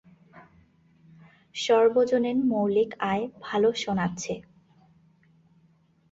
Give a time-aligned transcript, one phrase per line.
[1.55, 4.33] সর্বজনীন মৌলিক আয় ভাল শোনাচ্ছে।